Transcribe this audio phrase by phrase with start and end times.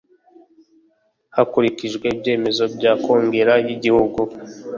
[1.35, 4.19] hakurikijwe ibyemezo bya kongere y ‘igihugu.